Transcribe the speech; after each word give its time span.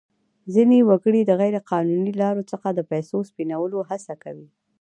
ځینې 0.53 0.77
وګړي 0.89 1.21
د 1.25 1.31
غیر 1.41 1.55
قانوني 1.71 2.13
لارو 2.21 2.43
څخه 2.51 2.67
د 2.73 2.79
پیسو 2.91 3.17
سپینولو 3.29 3.79
هڅه 3.89 4.13
کوي. 4.23 4.47